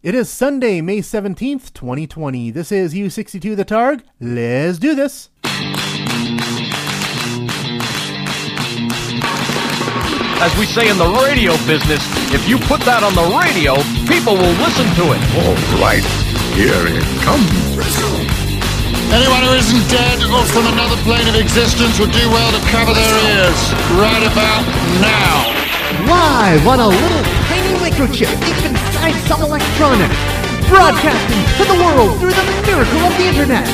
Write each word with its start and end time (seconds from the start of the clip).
It 0.00 0.14
is 0.14 0.28
Sunday, 0.28 0.80
May 0.80 0.98
17th, 0.98 1.74
2020. 1.74 2.52
This 2.52 2.70
is 2.70 2.94
U62 2.94 3.56
the 3.56 3.64
Targ. 3.64 4.04
Let's 4.20 4.78
do 4.78 4.94
this. 4.94 5.28
As 10.38 10.54
we 10.54 10.66
say 10.70 10.86
in 10.88 10.98
the 11.02 11.10
radio 11.26 11.50
business, 11.66 11.98
if 12.30 12.46
you 12.48 12.62
put 12.70 12.78
that 12.86 13.02
on 13.02 13.10
the 13.18 13.26
radio, 13.42 13.74
people 14.06 14.38
will 14.38 14.54
listen 14.62 14.86
to 15.02 15.18
it. 15.18 15.20
All 15.34 15.58
right, 15.82 16.06
here 16.54 16.78
it 16.94 17.02
comes. 17.26 17.50
Anyone 19.10 19.50
who 19.50 19.58
isn't 19.58 19.82
dead 19.90 20.22
or 20.30 20.46
from 20.54 20.70
another 20.78 20.94
plane 21.02 21.26
of 21.26 21.34
existence 21.34 21.98
would 21.98 22.14
do 22.14 22.22
well 22.30 22.54
to 22.54 22.62
cover 22.70 22.94
their 22.94 23.18
ears 23.34 23.60
right 23.98 24.22
about 24.22 24.62
now. 25.02 25.50
Live 26.06 26.62
on 26.70 26.78
a 26.78 26.86
little 26.86 27.22
tiny 27.50 27.74
microchip 27.82 28.30
some 29.26 29.42
electronics. 29.42 30.16
Broadcasting 30.68 31.42
to 31.56 31.64
the 31.64 31.78
world 31.80 32.18
through 32.20 32.32
the 32.32 32.46
miracle 32.66 33.00
of 33.00 33.16
the 33.16 33.26
internet. 33.28 33.66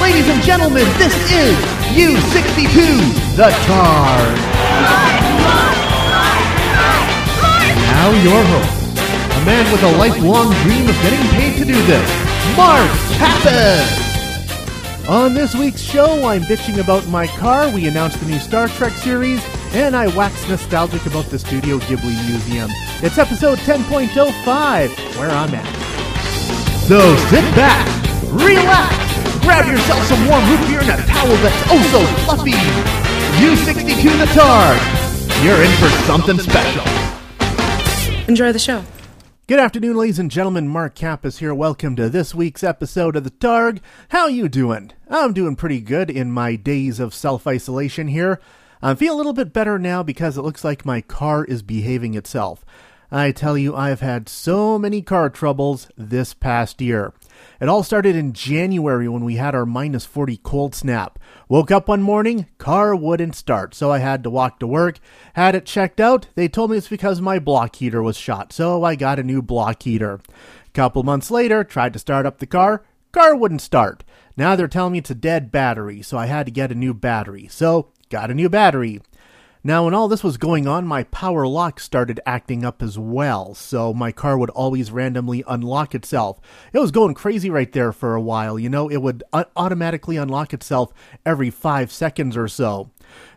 Ladies 0.00 0.28
and 0.28 0.42
gentlemen, 0.42 0.84
this 0.98 1.14
is 1.32 1.56
U62, 1.94 3.36
the 3.36 3.48
TARG. 3.64 4.36
Now 7.94 8.10
your 8.22 8.42
host, 8.44 8.98
a 9.32 9.44
man 9.46 9.64
with 9.72 9.82
a 9.82 9.96
lifelong 9.96 10.52
dream 10.62 10.88
of 10.88 10.96
getting 11.00 11.26
paid 11.30 11.56
to 11.58 11.64
do 11.64 11.80
this, 11.86 12.08
Mark 12.56 12.90
Kappas. 13.16 15.08
On 15.08 15.34
this 15.34 15.54
week's 15.54 15.80
show, 15.80 16.26
I'm 16.26 16.42
bitching 16.42 16.78
about 16.80 17.06
my 17.08 17.26
car, 17.26 17.70
we 17.70 17.86
announced 17.86 18.20
the 18.20 18.26
new 18.26 18.38
Star 18.38 18.68
Trek 18.68 18.92
series, 18.92 19.42
and 19.74 19.96
I 19.96 20.06
wax 20.16 20.48
nostalgic 20.48 21.04
about 21.04 21.24
the 21.24 21.38
Studio 21.38 21.78
Ghibli 21.78 22.14
Museum. 22.28 22.70
It's 23.02 23.18
episode 23.18 23.58
10.05, 23.58 25.18
where 25.18 25.30
I'm 25.30 25.52
at. 25.52 25.66
So 26.86 27.16
sit 27.26 27.42
back, 27.56 27.84
relax, 28.30 29.42
grab 29.42 29.66
yourself 29.66 30.04
some 30.04 30.28
warm 30.28 30.48
root 30.48 30.64
beer 30.68 30.80
and 30.80 30.90
a 30.90 31.04
towel 31.06 31.26
that's 31.42 31.62
oh 31.70 31.82
so 31.90 32.06
fluffy. 32.22 32.52
U62 33.42 34.16
the 34.16 34.26
Targ. 34.26 35.44
You're 35.44 35.60
in 35.60 35.72
for 35.78 35.88
something 36.06 36.38
special. 36.38 36.84
Enjoy 38.28 38.52
the 38.52 38.60
show. 38.60 38.84
Good 39.48 39.58
afternoon, 39.58 39.96
ladies 39.96 40.20
and 40.20 40.30
gentlemen. 40.30 40.68
Mark 40.68 40.94
Kappas 40.94 41.38
here. 41.38 41.52
Welcome 41.52 41.96
to 41.96 42.08
this 42.08 42.32
week's 42.32 42.62
episode 42.62 43.16
of 43.16 43.24
the 43.24 43.30
Targ. 43.30 43.80
How 44.10 44.28
you 44.28 44.48
doing? 44.48 44.92
I'm 45.10 45.32
doing 45.32 45.56
pretty 45.56 45.80
good 45.80 46.10
in 46.10 46.30
my 46.30 46.54
days 46.54 47.00
of 47.00 47.12
self-isolation 47.12 48.06
here. 48.06 48.40
I 48.84 48.94
feel 48.94 49.14
a 49.14 49.16
little 49.16 49.32
bit 49.32 49.54
better 49.54 49.78
now 49.78 50.02
because 50.02 50.36
it 50.36 50.42
looks 50.42 50.62
like 50.62 50.84
my 50.84 51.00
car 51.00 51.42
is 51.42 51.62
behaving 51.62 52.12
itself. 52.12 52.66
I 53.10 53.32
tell 53.32 53.56
you, 53.56 53.74
I've 53.74 54.00
had 54.00 54.28
so 54.28 54.78
many 54.78 55.00
car 55.00 55.30
troubles 55.30 55.88
this 55.96 56.34
past 56.34 56.82
year. 56.82 57.14
It 57.62 57.70
all 57.70 57.82
started 57.82 58.14
in 58.14 58.34
January 58.34 59.08
when 59.08 59.24
we 59.24 59.36
had 59.36 59.54
our 59.54 59.64
minus 59.64 60.04
40 60.04 60.36
cold 60.42 60.74
snap. 60.74 61.18
Woke 61.48 61.70
up 61.70 61.88
one 61.88 62.02
morning, 62.02 62.44
car 62.58 62.94
wouldn't 62.94 63.34
start, 63.34 63.74
so 63.74 63.90
I 63.90 64.00
had 64.00 64.22
to 64.24 64.28
walk 64.28 64.58
to 64.58 64.66
work. 64.66 64.98
Had 65.32 65.54
it 65.54 65.64
checked 65.64 65.98
out, 65.98 66.26
they 66.34 66.46
told 66.46 66.70
me 66.70 66.76
it's 66.76 66.86
because 66.86 67.22
my 67.22 67.38
block 67.38 67.76
heater 67.76 68.02
was 68.02 68.18
shot, 68.18 68.52
so 68.52 68.84
I 68.84 68.96
got 68.96 69.18
a 69.18 69.22
new 69.22 69.40
block 69.40 69.82
heater. 69.82 70.20
Couple 70.74 71.02
months 71.04 71.30
later, 71.30 71.64
tried 71.64 71.94
to 71.94 71.98
start 71.98 72.26
up 72.26 72.36
the 72.36 72.46
car, 72.46 72.84
car 73.12 73.34
wouldn't 73.34 73.62
start. 73.62 74.04
Now 74.36 74.56
they're 74.56 74.68
telling 74.68 74.92
me 74.92 74.98
it's 74.98 75.10
a 75.10 75.14
dead 75.14 75.50
battery, 75.50 76.02
so 76.02 76.18
I 76.18 76.26
had 76.26 76.44
to 76.44 76.52
get 76.52 76.70
a 76.70 76.74
new 76.74 76.92
battery. 76.92 77.48
So, 77.48 77.88
got 78.14 78.30
a 78.30 78.34
new 78.34 78.48
battery. 78.48 79.00
Now, 79.64 79.86
when 79.86 79.94
all 79.94 80.06
this 80.06 80.22
was 80.22 80.36
going 80.36 80.68
on, 80.68 80.86
my 80.86 81.02
power 81.02 81.48
lock 81.48 81.80
started 81.80 82.20
acting 82.24 82.64
up 82.64 82.80
as 82.80 82.96
well, 82.96 83.54
so 83.54 83.92
my 83.92 84.12
car 84.12 84.38
would 84.38 84.50
always 84.50 84.92
randomly 84.92 85.42
unlock 85.48 85.96
itself. 85.96 86.38
It 86.72 86.78
was 86.78 86.92
going 86.92 87.14
crazy 87.14 87.50
right 87.50 87.72
there 87.72 87.90
for 87.90 88.14
a 88.14 88.20
while, 88.20 88.56
you 88.56 88.68
know, 88.68 88.88
it 88.88 88.98
would 88.98 89.24
automatically 89.56 90.16
unlock 90.16 90.54
itself 90.54 90.92
every 91.26 91.50
five 91.50 91.90
seconds 91.90 92.36
or 92.36 92.46
so. 92.46 92.90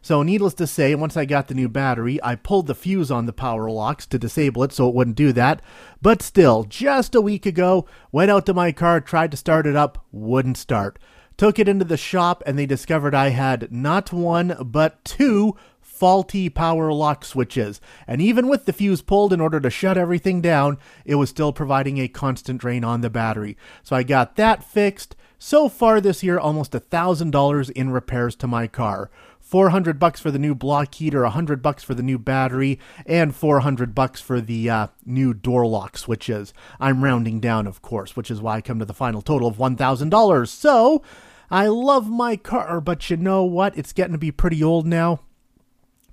So, 0.04 0.22
needless 0.22 0.54
to 0.56 0.68
say, 0.68 0.94
once 0.94 1.18
I 1.18 1.26
got 1.26 1.48
the 1.48 1.56
new 1.56 1.70
battery, 1.70 2.20
I 2.22 2.36
pulled 2.36 2.68
the 2.68 2.76
fuse 2.76 3.10
on 3.10 3.26
the 3.26 3.34
power 3.34 3.68
locks 3.72 4.06
to 4.08 4.20
disable 4.20 4.62
it 4.62 4.74
so 4.74 4.88
it 4.88 4.94
wouldn't 4.94 5.18
do 5.18 5.34
that. 5.34 5.60
But 6.04 6.22
still, 6.22 6.66
just 6.66 7.16
a 7.16 7.22
week 7.22 7.48
ago, 7.48 7.88
went 8.12 8.30
out 8.30 8.46
to 8.46 8.54
my 8.54 8.72
car, 8.72 9.02
tried 9.02 9.32
to 9.32 9.38
start 9.38 9.66
it 9.66 9.76
up, 9.76 10.06
wouldn't 10.12 10.58
start. 10.58 11.00
Took 11.38 11.60
it 11.60 11.70
into 11.70 11.86
the 11.86 11.98
shop, 11.98 12.42
and 12.46 12.58
they 12.58 12.66
discovered 12.66 13.14
I 13.14 13.30
had 13.30 13.72
not 13.72 14.12
one, 14.12 14.58
but 14.60 15.04
two 15.06 15.56
faulty 15.80 16.48
power 16.50 16.92
lock 16.92 17.26
switches. 17.26 17.82
And 18.08 18.22
even 18.22 18.48
with 18.48 18.66
the 18.66 18.74
fuse 18.74 19.02
pulled 19.02 19.34
in 19.34 19.42
order 19.42 19.60
to 19.60 19.70
shut 19.70 19.98
everything 19.98 20.42
down, 20.42 20.78
it 21.06 21.16
was 21.16 21.30
still 21.30 21.52
providing 21.54 21.98
a 21.98 22.08
constant 22.08 22.62
drain 22.62 22.84
on 22.84 23.02
the 23.02 23.10
battery. 23.10 23.58
So 23.84 23.96
I 23.96 24.04
got 24.04 24.36
that 24.36 24.64
fixed. 24.64 25.16
So 25.40 25.70
far 25.70 26.02
this 26.02 26.24
year, 26.24 26.40
almost 26.40 26.76
a 26.76 26.80
thousand 26.80 27.32
dollars 27.32 27.70
in 27.70 27.92
repairs 27.92 28.36
to 28.38 28.48
my 28.48 28.68
car. 28.68 29.10
400 29.48 29.98
bucks 29.98 30.20
for 30.20 30.30
the 30.30 30.38
new 30.38 30.54
block 30.54 30.94
heater, 30.96 31.22
100 31.24 31.62
bucks 31.62 31.82
for 31.82 31.94
the 31.94 32.04
new 32.04 32.20
battery, 32.20 32.80
and 33.06 33.34
400 33.34 33.96
bucks 33.96 34.20
for 34.20 34.42
the 34.42 34.70
uh, 34.70 34.88
new 35.06 35.34
door 35.34 35.66
lock 35.66 35.98
switches. 35.98 36.54
I'm 36.82 37.02
rounding 37.02 37.40
down, 37.40 37.66
of 37.66 37.82
course, 37.82 38.14
which 38.18 38.30
is 38.30 38.42
why 38.42 38.58
I 38.58 38.62
come 38.62 38.80
to 38.80 38.86
the 38.86 38.94
final 38.94 39.22
total 39.22 39.48
of 39.48 39.56
$1,000. 39.56 40.48
So, 40.50 41.02
I 41.50 41.68
love 41.68 42.10
my 42.10 42.36
car, 42.36 42.82
but 42.82 43.10
you 43.10 43.16
know 43.16 43.46
what? 43.46 43.78
It's 43.78 43.94
getting 43.94 44.12
to 44.12 44.18
be 44.18 44.32
pretty 44.32 44.62
old 44.62 44.86
now. 44.86 45.22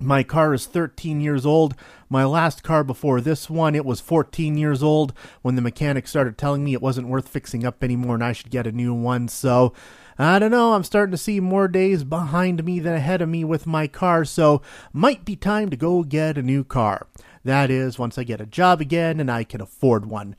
My 0.00 0.24
car 0.24 0.52
is 0.52 0.66
13 0.66 1.20
years 1.20 1.46
old. 1.46 1.74
My 2.10 2.24
last 2.24 2.62
car 2.62 2.82
before 2.82 3.20
this 3.20 3.48
one, 3.48 3.74
it 3.74 3.84
was 3.84 4.00
14 4.00 4.58
years 4.58 4.82
old 4.82 5.12
when 5.42 5.54
the 5.54 5.62
mechanic 5.62 6.08
started 6.08 6.36
telling 6.36 6.64
me 6.64 6.74
it 6.74 6.82
wasn't 6.82 7.08
worth 7.08 7.28
fixing 7.28 7.64
up 7.64 7.82
anymore 7.82 8.14
and 8.14 8.24
I 8.24 8.32
should 8.32 8.50
get 8.50 8.66
a 8.66 8.72
new 8.72 8.92
one. 8.92 9.28
So, 9.28 9.72
I 10.18 10.38
don't 10.38 10.50
know, 10.50 10.74
I'm 10.74 10.84
starting 10.84 11.12
to 11.12 11.18
see 11.18 11.40
more 11.40 11.68
days 11.68 12.04
behind 12.04 12.64
me 12.64 12.80
than 12.80 12.94
ahead 12.94 13.22
of 13.22 13.28
me 13.28 13.44
with 13.44 13.66
my 13.66 13.86
car, 13.86 14.24
so 14.24 14.62
might 14.92 15.24
be 15.24 15.36
time 15.36 15.70
to 15.70 15.76
go 15.76 16.02
get 16.02 16.38
a 16.38 16.42
new 16.42 16.64
car. 16.64 17.06
That 17.44 17.70
is, 17.70 17.98
once 17.98 18.16
I 18.16 18.24
get 18.24 18.40
a 18.40 18.46
job 18.46 18.80
again 18.80 19.20
and 19.20 19.30
I 19.30 19.44
can 19.44 19.60
afford 19.60 20.06
one. 20.06 20.36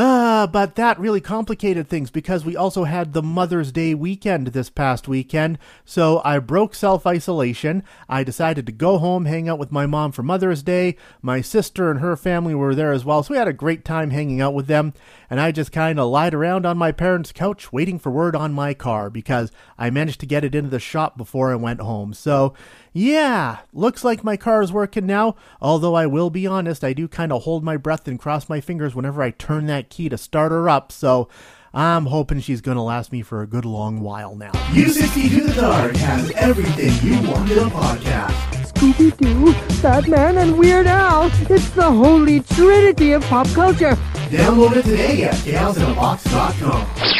Ah, 0.00 0.48
but 0.52 0.76
that 0.76 0.96
really 1.00 1.20
complicated 1.20 1.88
things 1.88 2.08
because 2.08 2.44
we 2.44 2.54
also 2.54 2.84
had 2.84 3.12
the 3.12 3.22
Mother's 3.22 3.72
Day 3.72 3.94
weekend 3.94 4.46
this 4.48 4.70
past 4.70 5.08
weekend. 5.08 5.58
So 5.84 6.22
I 6.24 6.38
broke 6.38 6.76
self 6.76 7.04
isolation. 7.04 7.82
I 8.08 8.22
decided 8.22 8.64
to 8.66 8.72
go 8.72 8.98
home, 8.98 9.24
hang 9.24 9.48
out 9.48 9.58
with 9.58 9.72
my 9.72 9.86
mom 9.86 10.12
for 10.12 10.22
Mother's 10.22 10.62
Day. 10.62 10.94
My 11.20 11.40
sister 11.40 11.90
and 11.90 11.98
her 11.98 12.14
family 12.14 12.54
were 12.54 12.76
there 12.76 12.92
as 12.92 13.04
well. 13.04 13.24
So 13.24 13.34
we 13.34 13.38
had 13.38 13.48
a 13.48 13.52
great 13.52 13.84
time 13.84 14.10
hanging 14.10 14.40
out 14.40 14.54
with 14.54 14.68
them. 14.68 14.94
And 15.28 15.40
I 15.40 15.50
just 15.50 15.72
kind 15.72 15.98
of 15.98 16.08
lied 16.08 16.32
around 16.32 16.64
on 16.64 16.78
my 16.78 16.92
parents' 16.92 17.32
couch 17.32 17.72
waiting 17.72 17.98
for 17.98 18.10
word 18.12 18.36
on 18.36 18.52
my 18.52 18.74
car 18.74 19.10
because 19.10 19.50
I 19.76 19.90
managed 19.90 20.20
to 20.20 20.26
get 20.26 20.44
it 20.44 20.54
into 20.54 20.70
the 20.70 20.78
shop 20.78 21.16
before 21.16 21.50
I 21.50 21.56
went 21.56 21.80
home. 21.80 22.14
So 22.14 22.54
yeah, 22.92 23.58
looks 23.72 24.04
like 24.04 24.24
my 24.24 24.36
car 24.36 24.62
is 24.62 24.72
working 24.72 25.06
now. 25.06 25.36
Although 25.60 25.94
I 25.94 26.06
will 26.06 26.30
be 26.30 26.46
honest, 26.46 26.82
I 26.82 26.92
do 26.92 27.08
kind 27.08 27.32
of 27.32 27.42
hold 27.42 27.62
my 27.62 27.76
breath 27.76 28.08
and 28.08 28.18
cross 28.18 28.48
my 28.48 28.60
fingers 28.60 28.94
whenever 28.94 29.22
I 29.22 29.30
turn 29.30 29.66
that 29.66 29.87
key 29.88 30.08
to 30.08 30.18
start 30.18 30.52
her 30.52 30.68
up. 30.68 30.92
So 30.92 31.28
I'm 31.74 32.06
hoping 32.06 32.40
she's 32.40 32.60
going 32.60 32.76
to 32.76 32.82
last 32.82 33.12
me 33.12 33.22
for 33.22 33.42
a 33.42 33.46
good 33.46 33.64
long 33.64 34.00
while 34.00 34.34
now. 34.34 34.52
U62 34.52 35.46
the 35.46 35.52
Targ 35.60 35.96
has 35.96 36.30
everything 36.32 36.92
you 37.02 37.30
want 37.30 37.50
in 37.50 37.58
a 37.58 37.70
podcast. 37.70 38.32
Scooby 38.72 39.16
Doo, 39.16 39.52
Batman, 39.82 40.38
and 40.38 40.58
Weird 40.58 40.86
Al. 40.86 41.26
It's 41.50 41.70
the 41.70 41.90
holy 41.90 42.40
trinity 42.40 43.12
of 43.12 43.22
pop 43.24 43.48
culture. 43.48 43.96
Download 44.30 44.76
it 44.76 44.84
today 44.84 45.24
at 45.24 45.34
chaosinabox.com. 45.36 47.17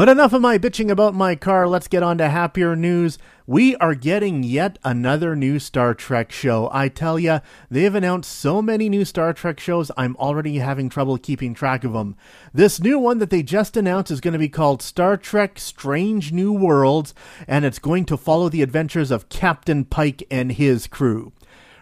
But 0.00 0.08
enough 0.08 0.32
of 0.32 0.40
my 0.40 0.56
bitching 0.56 0.90
about 0.90 1.14
my 1.14 1.34
car. 1.34 1.68
Let's 1.68 1.86
get 1.86 2.02
on 2.02 2.16
to 2.16 2.30
happier 2.30 2.74
news. 2.74 3.18
We 3.46 3.76
are 3.76 3.94
getting 3.94 4.42
yet 4.42 4.78
another 4.82 5.36
new 5.36 5.58
Star 5.58 5.92
Trek 5.92 6.32
show. 6.32 6.70
I 6.72 6.88
tell 6.88 7.18
ya, 7.18 7.40
they've 7.70 7.94
announced 7.94 8.32
so 8.32 8.62
many 8.62 8.88
new 8.88 9.04
Star 9.04 9.34
Trek 9.34 9.60
shows, 9.60 9.90
I'm 9.98 10.16
already 10.16 10.56
having 10.56 10.88
trouble 10.88 11.18
keeping 11.18 11.52
track 11.52 11.84
of 11.84 11.92
them. 11.92 12.16
This 12.54 12.80
new 12.80 12.98
one 12.98 13.18
that 13.18 13.28
they 13.28 13.42
just 13.42 13.76
announced 13.76 14.10
is 14.10 14.22
going 14.22 14.32
to 14.32 14.38
be 14.38 14.48
called 14.48 14.80
Star 14.80 15.18
Trek 15.18 15.58
Strange 15.58 16.32
New 16.32 16.50
Worlds, 16.50 17.12
and 17.46 17.66
it's 17.66 17.78
going 17.78 18.06
to 18.06 18.16
follow 18.16 18.48
the 18.48 18.62
adventures 18.62 19.10
of 19.10 19.28
Captain 19.28 19.84
Pike 19.84 20.26
and 20.30 20.52
his 20.52 20.86
crew. 20.86 21.34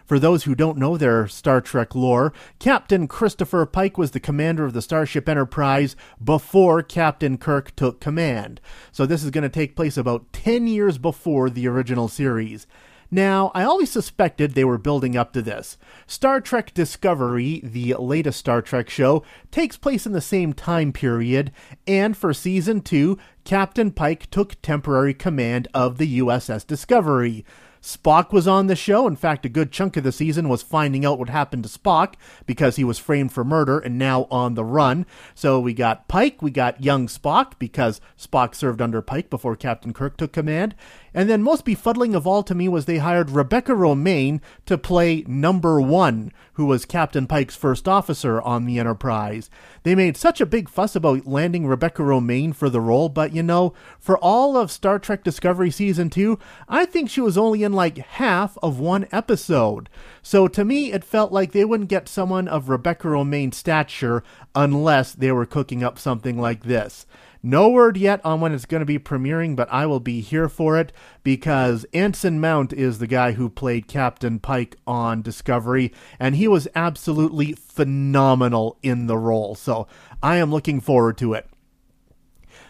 For 0.09 0.17
those 0.17 0.45
who 0.45 0.55
don't 0.55 0.79
know 0.79 0.97
their 0.97 1.27
Star 1.27 1.61
Trek 1.61 1.93
lore, 1.93 2.33
Captain 2.57 3.07
Christopher 3.07 3.67
Pike 3.67 3.95
was 3.95 4.09
the 4.09 4.19
commander 4.19 4.65
of 4.65 4.73
the 4.73 4.81
Starship 4.81 5.29
Enterprise 5.29 5.95
before 6.21 6.81
Captain 6.81 7.37
Kirk 7.37 7.75
took 7.75 8.01
command. 8.01 8.59
So 8.91 9.05
this 9.05 9.23
is 9.23 9.29
going 9.29 9.43
to 9.43 9.49
take 9.49 9.75
place 9.75 9.97
about 9.97 10.33
10 10.33 10.65
years 10.65 10.97
before 10.97 11.51
the 11.51 11.67
original 11.67 12.07
series. 12.07 12.65
Now, 13.11 13.51
I 13.53 13.61
always 13.63 13.91
suspected 13.91 14.55
they 14.55 14.65
were 14.65 14.79
building 14.79 15.15
up 15.15 15.31
to 15.33 15.43
this. 15.43 15.77
Star 16.07 16.41
Trek 16.41 16.73
Discovery, 16.73 17.61
the 17.63 17.93
latest 17.93 18.39
Star 18.39 18.63
Trek 18.63 18.89
show, 18.89 19.23
takes 19.51 19.77
place 19.77 20.07
in 20.07 20.13
the 20.13 20.21
same 20.21 20.53
time 20.53 20.91
period, 20.91 21.51
and 21.85 22.17
for 22.17 22.33
season 22.33 22.81
2, 22.81 23.15
Captain 23.43 23.91
Pike 23.91 24.31
took 24.31 24.59
temporary 24.63 25.13
command 25.13 25.67
of 25.71 25.99
the 25.99 26.17
USS 26.17 26.65
Discovery. 26.65 27.45
Spock 27.81 28.31
was 28.31 28.47
on 28.47 28.67
the 28.67 28.75
show. 28.75 29.07
In 29.07 29.15
fact, 29.15 29.45
a 29.45 29.49
good 29.49 29.71
chunk 29.71 29.97
of 29.97 30.03
the 30.03 30.11
season 30.11 30.49
was 30.49 30.61
finding 30.61 31.05
out 31.05 31.19
what 31.19 31.29
happened 31.29 31.63
to 31.63 31.69
Spock 31.69 32.15
because 32.45 32.75
he 32.75 32.83
was 32.83 32.99
framed 32.99 33.31
for 33.31 33.43
murder 33.43 33.79
and 33.79 33.97
now 33.97 34.27
on 34.29 34.55
the 34.55 34.65
run. 34.65 35.05
So 35.33 35.59
we 35.59 35.73
got 35.73 36.07
Pike, 36.07 36.41
we 36.41 36.51
got 36.51 36.83
young 36.83 37.07
Spock 37.07 37.53
because 37.59 38.01
Spock 38.17 38.53
served 38.55 38.81
under 38.81 39.01
Pike 39.01 39.29
before 39.29 39.55
Captain 39.55 39.93
Kirk 39.93 40.17
took 40.17 40.33
command. 40.33 40.75
And 41.13 41.29
then 41.29 41.41
most 41.41 41.65
befuddling 41.65 42.15
of 42.15 42.27
all 42.27 42.43
to 42.43 42.55
me 42.55 42.67
was 42.67 42.85
they 42.85 42.97
hired 42.97 43.31
Rebecca 43.31 43.71
Romijn 43.71 44.41
to 44.65 44.77
play 44.77 45.23
Number 45.27 45.81
One, 45.81 46.31
who 46.53 46.65
was 46.65 46.85
Captain 46.85 47.25
Pike's 47.25 47.55
first 47.55 47.87
officer 47.87 48.41
on 48.41 48.65
the 48.65 48.79
Enterprise. 48.79 49.49
They 49.83 49.95
made 49.95 50.17
such 50.17 50.39
a 50.41 50.45
big 50.45 50.69
fuss 50.69 50.95
about 50.95 51.25
landing 51.25 51.65
Rebecca 51.65 52.03
Romijn 52.03 52.53
for 52.53 52.69
the 52.69 52.81
role, 52.81 53.09
but 53.09 53.33
you 53.33 53.41
know, 53.41 53.73
for 53.99 54.17
all 54.17 54.57
of 54.57 54.71
Star 54.71 54.99
Trek 54.99 55.23
Discovery 55.23 55.71
Season 55.71 56.09
2, 56.09 56.37
I 56.67 56.85
think 56.85 57.09
she 57.09 57.21
was 57.21 57.37
only 57.37 57.63
in 57.63 57.73
like 57.73 57.97
half 57.97 58.57
of 58.61 58.79
one 58.79 59.07
episode. 59.11 59.89
So 60.21 60.47
to 60.49 60.65
me, 60.65 60.91
it 60.91 61.03
felt 61.03 61.31
like 61.31 61.51
they 61.51 61.65
wouldn't 61.65 61.89
get 61.89 62.07
someone 62.07 62.47
of 62.47 62.69
Rebecca 62.69 63.07
Romijn's 63.07 63.57
stature 63.57 64.23
unless 64.53 65.13
they 65.13 65.31
were 65.31 65.45
cooking 65.45 65.83
up 65.83 65.97
something 65.97 66.39
like 66.39 66.63
this. 66.63 67.05
No 67.41 67.69
word 67.69 67.95
yet 67.95 68.23
on 68.25 68.41
when 68.41 68.53
it's 68.53 68.65
going 68.65 68.81
to 68.81 68.85
be 68.85 68.99
premiering, 68.99 69.55
but 69.55 69.71
I 69.71 69.85
will 69.85 70.01
be 70.01 70.19
here 70.19 70.49
for 70.49 70.77
it 70.77 70.91
because 71.23 71.85
Anson 71.93 72.41
Mount 72.41 72.73
is 72.73 72.99
the 72.99 73.07
guy 73.07 73.31
who 73.31 73.49
played 73.49 73.87
Captain 73.87 74.39
Pike 74.39 74.75
on 74.85 75.21
Discovery, 75.21 75.93
and 76.19 76.35
he 76.35 76.49
was 76.49 76.67
absolutely 76.75 77.53
phenomenal 77.53 78.77
in 78.83 79.07
the 79.07 79.17
role. 79.17 79.55
So 79.55 79.87
I 80.21 80.35
am 80.35 80.51
looking 80.51 80.81
forward 80.81 81.17
to 81.19 81.33
it. 81.33 81.47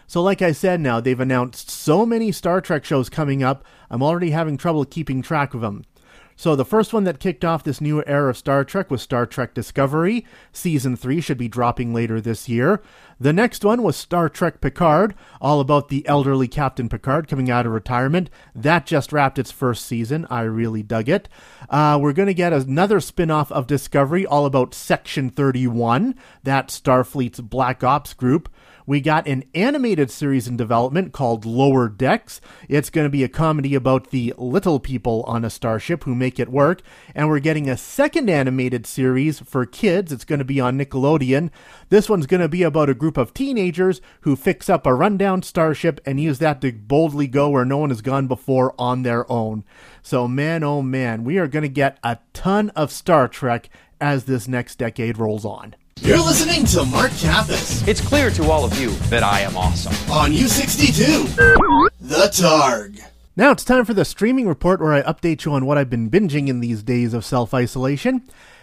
So, 0.06 0.22
like 0.22 0.42
I 0.42 0.52
said, 0.52 0.80
now 0.80 0.98
they've 0.98 1.20
announced 1.20 1.70
so 1.70 2.04
many 2.04 2.32
Star 2.32 2.60
Trek 2.60 2.84
shows 2.84 3.08
coming 3.08 3.44
up, 3.44 3.64
I'm 3.90 4.02
already 4.02 4.30
having 4.30 4.56
trouble 4.56 4.84
keeping 4.84 5.22
track 5.22 5.54
of 5.54 5.60
them. 5.60 5.84
So 6.40 6.56
the 6.56 6.64
first 6.64 6.94
one 6.94 7.04
that 7.04 7.20
kicked 7.20 7.44
off 7.44 7.64
this 7.64 7.82
new 7.82 8.02
era 8.06 8.30
of 8.30 8.36
Star 8.38 8.64
Trek 8.64 8.90
was 8.90 9.02
Star 9.02 9.26
Trek 9.26 9.52
Discovery. 9.52 10.24
Season 10.54 10.96
3 10.96 11.20
should 11.20 11.36
be 11.36 11.48
dropping 11.48 11.92
later 11.92 12.18
this 12.18 12.48
year. 12.48 12.80
The 13.20 13.34
next 13.34 13.62
one 13.62 13.82
was 13.82 13.94
Star 13.94 14.30
Trek 14.30 14.62
Picard, 14.62 15.14
all 15.38 15.60
about 15.60 15.90
the 15.90 16.08
elderly 16.08 16.48
Captain 16.48 16.88
Picard 16.88 17.28
coming 17.28 17.50
out 17.50 17.66
of 17.66 17.72
retirement. 17.72 18.30
That 18.54 18.86
just 18.86 19.12
wrapped 19.12 19.38
its 19.38 19.50
first 19.50 19.84
season. 19.84 20.26
I 20.30 20.44
really 20.44 20.82
dug 20.82 21.10
it. 21.10 21.28
Uh, 21.68 21.98
we're 22.00 22.14
going 22.14 22.28
to 22.28 22.32
get 22.32 22.54
another 22.54 23.00
spin 23.00 23.30
off 23.30 23.52
of 23.52 23.66
Discovery, 23.66 24.24
all 24.24 24.46
about 24.46 24.72
Section 24.72 25.28
31, 25.28 26.14
that 26.42 26.68
Starfleet's 26.68 27.40
Black 27.40 27.84
Ops 27.84 28.14
group. 28.14 28.48
We 28.90 29.00
got 29.00 29.28
an 29.28 29.44
animated 29.54 30.10
series 30.10 30.48
in 30.48 30.56
development 30.56 31.12
called 31.12 31.44
Lower 31.44 31.88
Decks. 31.88 32.40
It's 32.68 32.90
going 32.90 33.04
to 33.04 33.08
be 33.08 33.22
a 33.22 33.28
comedy 33.28 33.76
about 33.76 34.10
the 34.10 34.34
little 34.36 34.80
people 34.80 35.22
on 35.28 35.44
a 35.44 35.48
starship 35.48 36.02
who 36.02 36.16
make 36.16 36.40
it 36.40 36.48
work. 36.48 36.82
And 37.14 37.28
we're 37.28 37.38
getting 37.38 37.70
a 37.70 37.76
second 37.76 38.28
animated 38.28 38.86
series 38.86 39.38
for 39.38 39.64
kids. 39.64 40.10
It's 40.10 40.24
going 40.24 40.40
to 40.40 40.44
be 40.44 40.58
on 40.58 40.76
Nickelodeon. 40.76 41.50
This 41.88 42.08
one's 42.08 42.26
going 42.26 42.40
to 42.40 42.48
be 42.48 42.64
about 42.64 42.90
a 42.90 42.94
group 42.94 43.16
of 43.16 43.32
teenagers 43.32 44.00
who 44.22 44.34
fix 44.34 44.68
up 44.68 44.84
a 44.86 44.92
rundown 44.92 45.44
starship 45.44 46.00
and 46.04 46.18
use 46.18 46.40
that 46.40 46.60
to 46.62 46.72
boldly 46.72 47.28
go 47.28 47.48
where 47.48 47.64
no 47.64 47.78
one 47.78 47.90
has 47.90 48.02
gone 48.02 48.26
before 48.26 48.74
on 48.76 49.04
their 49.04 49.30
own. 49.30 49.62
So, 50.02 50.26
man, 50.26 50.64
oh 50.64 50.82
man, 50.82 51.22
we 51.22 51.38
are 51.38 51.46
going 51.46 51.62
to 51.62 51.68
get 51.68 52.00
a 52.02 52.18
ton 52.32 52.70
of 52.70 52.90
Star 52.90 53.28
Trek 53.28 53.70
as 54.00 54.24
this 54.24 54.48
next 54.48 54.78
decade 54.78 55.16
rolls 55.16 55.44
on. 55.44 55.76
You're 56.02 56.18
listening 56.18 56.64
to 56.66 56.84
Mark 56.84 57.10
Kappas 57.12 57.86
It's 57.86 58.00
clear 58.00 58.30
to 58.30 58.50
all 58.50 58.64
of 58.64 58.78
you 58.80 58.90
that 59.10 59.22
I 59.22 59.40
am 59.40 59.56
awesome. 59.56 59.92
on 60.10 60.32
U62, 60.32 61.34
The 62.00 62.30
Targ. 62.32 63.00
Now 63.36 63.50
it's 63.52 63.64
time 63.64 63.84
for 63.84 63.94
the 63.94 64.04
streaming 64.04 64.48
report 64.48 64.80
where 64.80 64.92
I 64.92 65.02
update 65.02 65.44
you 65.44 65.52
on 65.52 65.66
what 65.66 65.78
I've 65.78 65.90
been 65.90 66.10
binging 66.10 66.48
in 66.48 66.60
these 66.60 66.82
days 66.82 67.12
of 67.14 67.24
self 67.24 67.52
isolation. 67.54 68.22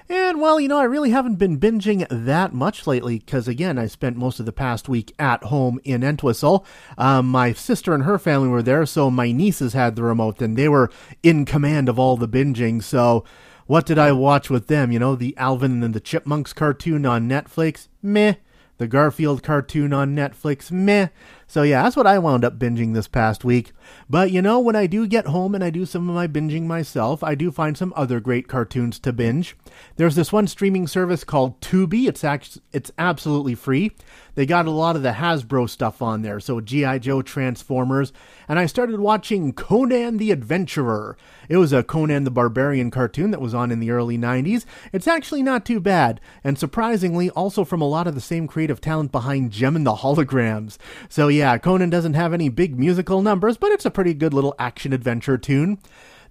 And 0.09 0.39
well, 0.41 0.59
you 0.59 0.67
know, 0.67 0.79
I 0.79 0.85
really 0.85 1.11
haven't 1.11 1.35
been 1.35 1.59
binging 1.59 2.07
that 2.09 2.53
much 2.53 2.87
lately 2.87 3.19
because, 3.19 3.47
again, 3.47 3.77
I 3.77 3.87
spent 3.87 4.15
most 4.17 4.39
of 4.39 4.45
the 4.45 4.53
past 4.53 4.87
week 4.87 5.13
at 5.19 5.43
home 5.43 5.79
in 5.83 6.03
Entwistle. 6.03 6.65
Um, 6.97 7.27
my 7.27 7.53
sister 7.53 7.93
and 7.93 8.03
her 8.03 8.17
family 8.17 8.47
were 8.47 8.63
there, 8.63 8.85
so 8.85 9.11
my 9.11 9.31
nieces 9.31 9.73
had 9.73 9.95
the 9.95 10.03
remote 10.03 10.41
and 10.41 10.57
they 10.57 10.69
were 10.69 10.89
in 11.23 11.45
command 11.45 11.87
of 11.89 11.99
all 11.99 12.17
the 12.17 12.27
binging. 12.27 12.81
So, 12.81 13.25
what 13.67 13.85
did 13.85 13.99
I 13.99 14.11
watch 14.13 14.49
with 14.49 14.67
them? 14.67 14.91
You 14.91 14.99
know, 14.99 15.15
the 15.15 15.35
Alvin 15.37 15.83
and 15.83 15.93
the 15.93 15.99
Chipmunks 15.99 16.53
cartoon 16.53 17.05
on 17.05 17.29
Netflix? 17.29 17.87
Meh. 18.01 18.35
The 18.77 18.87
Garfield 18.87 19.43
cartoon 19.43 19.93
on 19.93 20.15
Netflix? 20.15 20.71
Meh. 20.71 21.07
So 21.47 21.63
yeah, 21.63 21.83
that's 21.83 21.95
what 21.95 22.05
I 22.05 22.19
wound 22.19 22.43
up 22.43 22.59
binging 22.59 22.93
this 22.93 23.07
past 23.07 23.45
week. 23.45 23.71
But 24.09 24.31
you 24.31 24.41
know, 24.41 24.59
when 24.59 24.75
I 24.75 24.85
do 24.85 25.07
get 25.07 25.27
home 25.27 25.55
and 25.55 25.63
I 25.63 25.69
do 25.69 25.85
some 25.85 26.09
of 26.09 26.15
my 26.15 26.27
binging 26.27 26.63
myself, 26.63 27.23
I 27.23 27.35
do 27.35 27.51
find 27.51 27.77
some 27.77 27.93
other 27.95 28.19
great 28.19 28.49
cartoons 28.49 28.99
to 28.99 29.13
binge. 29.13 29.55
There's 29.95 30.15
this 30.15 30.33
one 30.33 30.47
streaming 30.47 30.87
service 30.87 31.23
called 31.23 31.61
Tubi. 31.61 32.07
It's 32.07 32.23
act- 32.23 32.59
it's 32.73 32.91
absolutely 32.97 33.55
free. 33.55 33.93
They 34.35 34.45
got 34.45 34.67
a 34.67 34.71
lot 34.71 34.95
of 34.95 35.01
the 35.01 35.13
Hasbro 35.13 35.67
stuff 35.67 35.99
on 35.99 36.21
there, 36.21 36.39
so 36.39 36.61
GI 36.61 36.99
Joe, 36.99 37.23
Transformers, 37.23 38.13
and 38.47 38.59
I 38.59 38.67
started 38.67 38.99
watching 38.99 39.51
Conan 39.51 40.17
the 40.17 40.29
Adventurer. 40.29 41.17
It 41.49 41.57
was 41.57 41.73
a 41.73 41.81
Conan 41.81 42.23
the 42.23 42.29
Barbarian 42.29 42.91
cartoon 42.91 43.31
that 43.31 43.41
was 43.41 43.55
on 43.55 43.71
in 43.71 43.79
the 43.79 43.89
early 43.89 44.15
90s. 44.15 44.65
It's 44.93 45.07
actually 45.07 45.41
not 45.41 45.65
too 45.65 45.79
bad, 45.79 46.21
and 46.43 46.59
surprisingly, 46.59 47.31
also 47.31 47.65
from 47.65 47.81
a 47.81 47.87
lot 47.87 48.05
of 48.05 48.13
the 48.13 48.21
same 48.21 48.47
creative 48.47 48.79
talent 48.79 49.11
behind 49.11 49.49
Jem 49.49 49.75
and 49.75 49.87
the 49.87 49.95
Holograms. 49.95 50.77
So 51.09 51.29
yeah, 51.29 51.36
Conan 51.61 51.89
doesn't 51.89 52.13
have 52.13 52.33
any 52.33 52.49
big 52.49 52.77
musical 52.77 53.21
numbers, 53.21 53.57
but 53.57 53.71
it's 53.71 53.85
a 53.85 53.91
pretty 53.91 54.13
good 54.13 54.33
little 54.33 54.55
action 54.59 54.93
adventure 54.93 55.37
toon. 55.37 55.79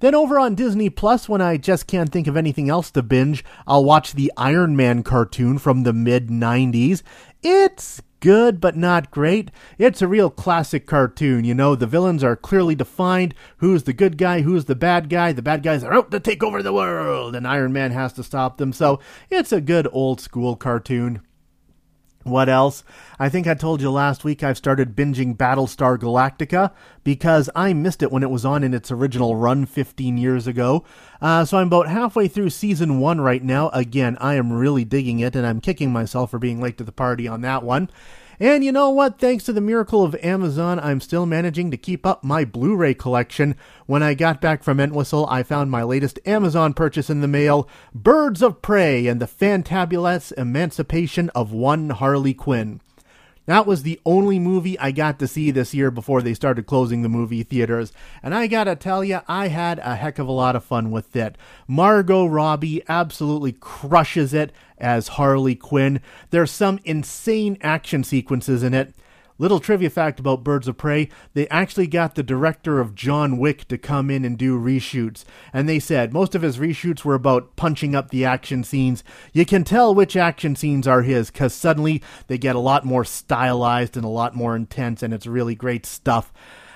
Then 0.01 0.15
over 0.15 0.39
on 0.39 0.55
Disney 0.55 0.91
Plus, 0.91 1.29
when 1.29 1.41
I 1.41 1.57
just 1.57 1.87
can't 1.87 2.13
think 2.13 2.27
of 2.27 2.37
anything 2.37 2.69
else 2.69 2.91
to 2.91 3.03
binge, 3.03 3.45
I'll 3.67 3.85
watch 3.85 4.13
the 4.13 4.33
Iron 4.37 4.77
Man 4.77 5.03
cartoon 5.03 5.59
from 5.59 5.85
the 5.85 5.93
mid 5.93 6.29
90s. 6.29 7.03
It's 7.43 8.03
good, 8.21 8.61
but 8.61 8.77
not 8.77 9.11
great. 9.11 9.51
It's 9.79 10.03
a 10.03 10.09
real 10.09 10.31
classic 10.31 10.87
cartoon. 10.87 11.45
You 11.45 11.55
know, 11.55 11.75
the 11.75 11.87
villains 11.87 12.23
are 12.25 12.37
clearly 12.37 12.75
defined. 12.75 13.35
Who's 13.59 13.85
the 13.85 13.93
good 13.93 14.19
guy? 14.19 14.43
Who's 14.43 14.67
the 14.67 14.75
bad 14.75 15.09
guy? 15.09 15.33
The 15.33 15.43
bad 15.43 15.63
guys 15.63 15.83
are 15.83 15.95
out 15.95 16.11
to 16.11 16.21
take 16.21 16.43
over 16.43 16.63
the 16.63 16.73
world, 16.73 17.35
and 17.35 17.47
Iron 17.47 17.73
Man 17.73 17.93
has 17.93 18.13
to 18.15 18.23
stop 18.23 18.59
them. 18.59 18.73
So 18.73 19.01
it's 19.31 19.53
a 19.53 19.61
good 19.61 19.89
old 19.93 20.21
school 20.21 20.57
cartoon. 20.57 21.23
What 22.27 22.49
else? 22.49 22.83
I 23.21 23.29
think 23.29 23.47
I 23.47 23.55
told 23.55 23.81
you 23.81 23.89
last 23.89 24.25
week 24.25 24.43
I've 24.43 24.57
started 24.57 24.97
binging 24.97 25.37
Battlestar 25.37 25.97
Galactica 25.97 26.73
because 27.05 27.49
I 27.55 27.73
missed 27.73 28.03
it 28.03 28.11
when 28.11 28.25
it 28.25 28.31
was 28.31 28.45
on 28.45 28.65
in 28.65 28.75
its 28.75 28.91
original 28.91 29.37
run 29.37 29.65
15 29.65 30.19
years 30.19 30.49
ago. 30.49 30.83
Uh, 31.23 31.45
so 31.45 31.59
I'm 31.59 31.69
about 31.69 31.87
halfway 31.87 32.27
through 32.27 32.51
season 32.51 32.99
one 32.99 33.21
right 33.21 33.45
now. 33.45 33.69
Again, 33.69 34.19
I 34.21 34.35
am 34.35 34.53
really 34.53 34.85
digging 34.85 35.21
it 35.21 35.37
and 35.37 35.47
I'm 35.47 35.61
kicking 35.61 35.93
myself 35.93 36.33
for 36.33 36.41
being 36.41 36.61
late 36.61 36.79
to 36.79 36.85
the 36.85 36.91
party 36.91 37.29
on 37.29 37.43
that 37.43 37.63
one. 37.63 37.91
And 38.39 38.63
you 38.63 38.71
know 38.71 38.91
what? 38.91 39.19
Thanks 39.19 39.45
to 39.45 39.53
the 39.53 39.61
miracle 39.61 40.05
of 40.05 40.15
Amazon, 40.17 40.79
I'm 40.79 41.01
still 41.01 41.25
managing 41.25 41.71
to 41.71 41.77
keep 41.77 42.05
up 42.05 42.23
my 42.23 42.45
Blu 42.45 42.77
ray 42.77 42.93
collection. 42.93 43.57
When 43.87 44.03
I 44.03 44.13
got 44.13 44.43
back 44.43 44.63
from 44.63 44.79
Entwistle, 44.79 45.27
I 45.31 45.43
found 45.43 45.71
my 45.71 45.83
latest 45.83 46.19
Amazon 46.27 46.75
purchase 46.75 47.09
in 47.09 47.23
the 47.23 47.29
mail 47.29 47.67
Birds 47.95 48.43
of 48.43 48.61
Prey 48.61 49.07
and 49.07 49.21
the 49.21 49.27
Fantabulous 49.27 50.33
Emancipation 50.33 51.31
of 51.31 51.53
One 51.53 51.91
Harley 51.91 52.35
Quinn. 52.35 52.81
That 53.47 53.67
was 53.67 53.83
the 53.83 54.01
only 54.05 54.39
movie 54.39 54.79
I 54.79 54.91
got 54.91 55.19
to 55.21 55.29
see 55.29 55.51
this 55.51 55.73
year 55.73 55.91
before 55.91 56.21
they 56.21 56.35
started 56.35 56.67
closing 56.67 57.03
the 57.03 57.09
movie 57.09 57.45
theaters. 57.45 57.93
And 58.23 58.35
I 58.35 58.49
gotta 58.49 58.77
tell 58.77 59.03
you, 59.03 59.21
I 59.29 59.49
had 59.49 59.79
a 59.79 59.97
heck 59.97 60.19
of 60.19 60.29
a 60.29 60.33
lot 60.33 60.57
of 60.57 60.65
fun 60.65 60.91
with 60.91 61.15
it. 61.17 61.39
Margot 61.67 62.27
Robbie 62.27 62.83
absolutely 62.89 63.53
crushes 63.53 64.35
it 64.35 64.53
as 64.79 65.09
Harley 65.09 65.55
Quinn. 65.55 66.01
There's 66.31 66.51
some 66.51 66.81
insane 66.85 67.57
action 67.63 68.05
sequences 68.05 68.63
in 68.63 68.75
it. 68.75 68.93
Little 69.39 69.61
trivia 69.61 69.91
fact 69.91 70.19
about 70.19 70.45
Birds 70.45 70.67
of 70.67 70.79
Prey 70.79 71.11
they 71.35 71.47
actually 71.49 71.87
got 71.87 72.15
the 72.15 72.23
director 72.23 72.81
of 72.81 72.95
John 72.95 73.37
Wick 73.37 73.69
to 73.69 73.77
come 73.77 74.11
in 74.11 74.25
and 74.25 74.39
do 74.39 74.59
reshoots. 74.59 75.25
And 75.53 75.69
they 75.69 75.79
said 75.79 76.13
most 76.13 76.35
of 76.35 76.43
his 76.43 76.57
reshoots 76.57 77.05
were 77.05 77.15
about 77.15 77.55
punching 77.57 77.95
up 77.95 78.11
the 78.11 78.25
action 78.25 78.65
scenes. 78.65 79.05
You 79.33 79.45
can 79.45 79.63
tell 79.63 79.95
which 79.95 80.17
action 80.17 80.57
scenes 80.57 80.89
are 80.89 81.03
his 81.03 81.31
because 81.31 81.53
suddenly 81.53 82.03
they 82.29 82.39
get 82.39 82.57
a 82.57 82.61
lot 82.61 82.85
more 82.85 83.05
stylized 83.05 83.97
and 83.97 84.05
a 84.05 84.09
lot 84.09 84.35
more 84.35 84.57
intense, 84.57 85.03
and 85.03 85.13
it's 85.13 85.27
really 85.27 85.55
great 85.55 85.85
stuff. 85.85 86.33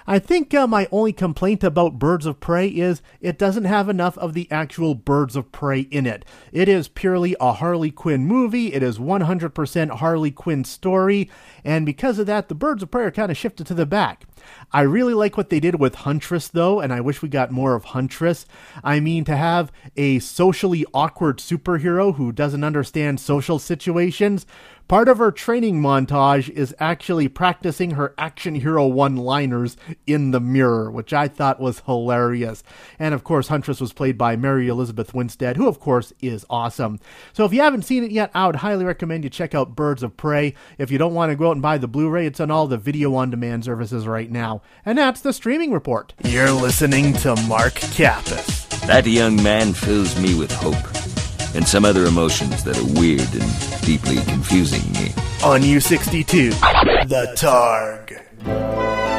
I 0.07 0.19
think 0.19 0.54
uh, 0.54 0.66
my 0.66 0.88
only 0.90 1.12
complaint 1.12 1.62
about 1.62 1.99
Birds 1.99 2.26
of 2.26 2.40
Prey 2.40 2.69
is 2.69 3.02
it 3.21 3.38
doesn't 3.38 3.64
have 3.64 3.88
enough 3.88 4.16
of 4.19 4.35
the 4.35 4.50
actual 4.50 4.95
Birds 4.95 5.37
of 5.37 5.52
Prey 5.52 5.80
in 5.80 6.07
it. 6.07 6.25
It 6.52 6.69
is 6.69 6.88
purely 6.88 7.37
a 7.40 7.52
Harley 7.54 7.90
Quinn 7.90 8.26
movie, 8.26 8.73
it 8.73 8.83
is 8.83 8.99
100% 8.99 9.90
Harley 9.90 10.30
Quinn 10.30 10.64
story, 10.64 11.30
and 11.64 11.85
because 11.85 12.19
of 12.19 12.26
that, 12.26 12.49
the 12.49 12.54
Birds 12.54 12.83
of 12.83 12.90
Prey 12.90 13.04
are 13.04 13.11
kind 13.11 13.30
of 13.30 13.37
shifted 13.37 13.66
to 13.66 13.75
the 13.75 13.87
back. 13.87 14.25
I 14.73 14.82
really 14.82 15.14
like 15.14 15.37
what 15.37 15.50
they 15.50 15.61
did 15.61 15.80
with 15.80 15.94
Huntress, 15.97 16.49
though, 16.49 16.80
and 16.80 16.92
I 16.92 17.00
wish 17.00 17.23
we 17.23 17.28
got 17.28 17.50
more 17.50 17.75
of 17.75 17.85
Huntress. 17.85 18.47
I 18.82 19.00
mean, 19.00 19.25
to 19.25 19.37
have 19.37 19.73
a 19.97 20.18
socially 20.18 20.85
awkward 20.94 21.38
superhero 21.38 22.14
who 22.14 22.32
doesn't 22.32 22.64
understand 22.64 23.20
social 23.20 23.59
situations 23.59 24.47
Part 24.90 25.09
of 25.09 25.18
her 25.18 25.30
training 25.30 25.80
montage 25.80 26.49
is 26.49 26.75
actually 26.80 27.28
practicing 27.28 27.92
her 27.92 28.12
action 28.18 28.56
hero 28.56 28.88
one 28.88 29.14
liners 29.14 29.76
in 30.04 30.32
the 30.32 30.40
mirror, 30.40 30.90
which 30.90 31.12
I 31.12 31.28
thought 31.28 31.61
was 31.61 31.85
hilarious. 31.87 32.64
And 32.99 33.14
of 33.14 33.23
course, 33.23 33.47
Huntress 33.47 33.80
was 33.80 33.92
played 33.92 34.18
by 34.18 34.35
Mary 34.35 34.66
Elizabeth 34.66 35.14
Winstead, 35.14 35.56
who 35.56 35.68
of 35.68 35.78
course 35.78 36.12
is 36.20 36.44
awesome. 36.50 36.99
So 37.32 37.44
if 37.44 37.52
you 37.52 37.61
haven't 37.61 37.85
seen 37.85 38.02
it 38.02 38.11
yet, 38.11 38.32
I 38.35 38.49
would 38.49 38.56
highly 38.56 38.85
recommend 38.85 39.23
you 39.23 39.30
check 39.30 39.54
out 39.54 39.76
Birds 39.76 40.02
of 40.02 40.16
Prey. 40.16 40.54
If 40.76 40.90
you 40.90 40.99
don't 40.99 41.14
want 41.14 41.30
to 41.30 41.37
go 41.37 41.50
out 41.50 41.52
and 41.52 41.62
buy 41.62 41.78
the 41.78 41.87
Blu 41.87 42.09
ray, 42.09 42.26
it's 42.26 42.40
on 42.40 42.50
all 42.50 42.66
the 42.66 42.76
video 42.76 43.14
on 43.14 43.30
demand 43.30 43.64
services 43.64 44.09
right 44.09 44.28
now. 44.31 44.63
And 44.87 44.97
that's 44.97 45.21
the 45.21 45.33
streaming 45.33 45.73
report. 45.73 46.15
You're 46.25 46.53
listening 46.53 47.13
to 47.15 47.37
Mark 47.49 47.75
Kappas. 47.75 48.69
That 48.87 49.07
young 49.07 49.43
man 49.43 49.73
fills 49.75 50.19
me 50.21 50.35
with 50.35 50.53
hope 50.53 50.77
and 51.55 51.67
some 51.67 51.85
other 51.85 52.05
emotions 52.07 52.65
that 52.65 52.79
are 52.79 53.01
weird 53.01 53.33
and 53.35 53.81
deeply 53.83 54.17
confusing 54.31 54.91
me. 54.93 55.13
On 55.43 55.61
U62, 55.61 56.51
The 57.09 57.35
Targ. 57.37 59.10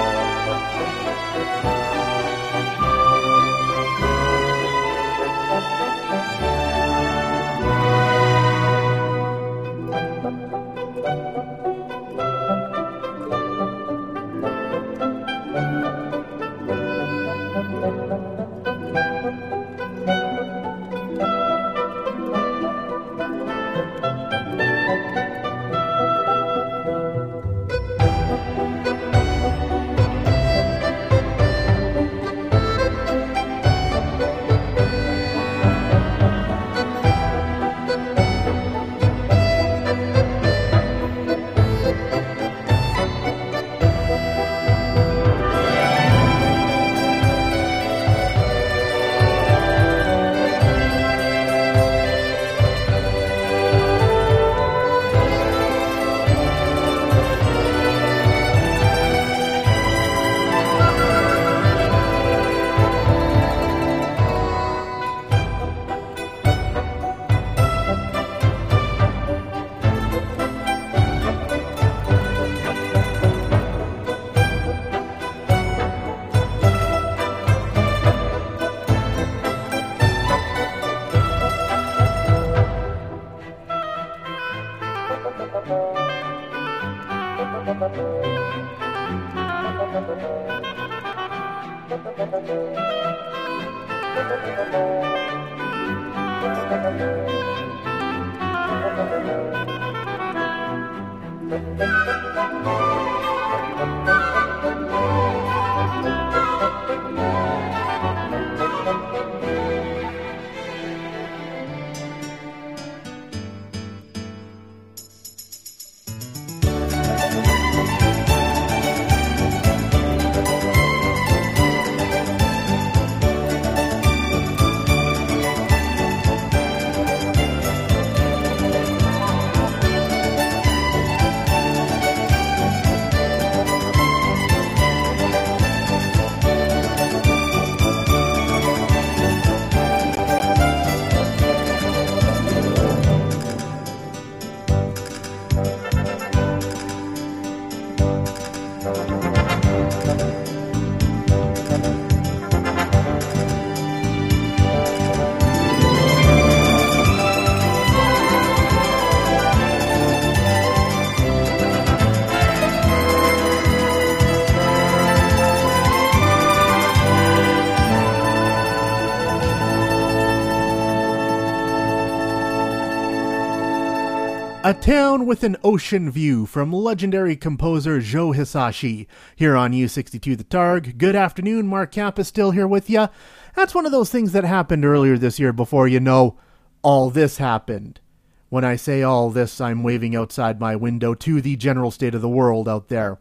A 174.64 174.76
town 174.76 175.26
with 175.26 175.44
an 175.44 175.58
ocean 175.64 176.12
view 176.12 176.46
from 176.46 176.72
legendary 176.72 177.36
composer 177.36 178.00
Joe 178.00 178.32
Hisaishi 178.32 179.08
here 179.36 179.58
on 179.58 179.72
U62 179.72 180.38
The 180.38 180.44
Targ. 180.44 181.00
Good 181.00 181.16
afternoon, 181.16 181.66
Mark 181.66 181.92
Kappas 181.92 182.28
still 182.28 182.52
here 182.52 182.68
with 182.68 182.88
you. 182.88 183.08
That's 183.56 183.74
one 183.74 183.88
of 183.88 183.92
those 183.92 184.12
things 184.12 184.34
that 184.34 184.44
happened 184.44 184.86
earlier 184.86 185.18
this 185.18 185.40
year 185.40 185.52
before 185.52 185.88
you 185.88 186.00
know 186.00 186.38
all 186.84 187.10
this 187.10 187.38
happened. 187.38 188.02
When 188.50 188.64
I 188.64 188.76
say 188.76 189.02
all 189.02 189.32
this, 189.32 189.60
I'm 189.60 189.82
waving 189.82 190.16
outside 190.16 190.60
my 190.60 190.76
window 190.76 191.16
to 191.16 191.42
the 191.42 191.56
general 191.56 191.90
state 191.90 192.14
of 192.14 192.22
the 192.22 192.30
world 192.30 192.70
out 192.70 192.88
there. 192.88 193.18